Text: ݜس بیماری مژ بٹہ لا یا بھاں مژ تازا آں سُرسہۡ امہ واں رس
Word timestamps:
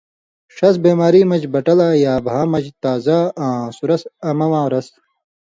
ݜس 0.55 0.75
بیماری 0.83 1.21
مژ 1.29 1.41
بٹہ 1.53 1.73
لا 1.79 1.87
یا 2.05 2.13
بھاں 2.25 2.45
مژ 2.51 2.65
تازا 2.81 3.19
آں 3.45 3.61
سُرسہۡ 3.77 4.11
امہ 4.29 4.47
واں 4.51 4.67
رس 4.71 4.87